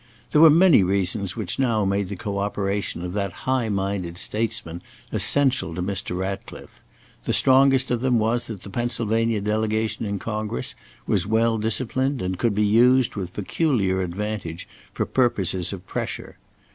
There 0.31 0.41
were 0.41 0.49
many 0.49 0.81
reasons 0.81 1.35
which 1.35 1.59
now 1.59 1.85
made 1.85 2.09
the 2.09 2.15
co 2.15 2.39
operation 2.39 3.03
of 3.05 3.13
that 3.13 3.31
high 3.45 3.69
minded 3.69 4.17
statesman 4.17 4.81
essential 5.11 5.75
to 5.75 5.81
Mr. 5.83 6.17
Ratcliffe. 6.17 6.81
The 7.25 7.33
strongest 7.33 7.91
of 7.91 8.01
them 8.01 8.17
was 8.17 8.47
that 8.47 8.63
the 8.63 8.71
Pennsylvania 8.71 9.41
delegation 9.41 10.07
in 10.07 10.17
Congress 10.17 10.73
was 11.05 11.27
well 11.27 11.59
disciplined 11.59 12.19
and 12.19 12.39
could 12.39 12.55
be 12.55 12.65
used 12.65 13.15
with 13.15 13.33
peculiar 13.35 14.01
advantage 14.01 14.67
for 14.91 15.05
purposes 15.05 15.71
of 15.71 15.85
"pressure." 15.85 16.39